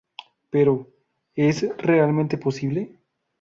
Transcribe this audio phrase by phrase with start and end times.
[0.49, 0.87] Pero,
[1.35, 2.97] ¿es realmente posible?